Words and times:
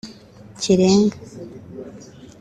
Kirenga 0.61 1.17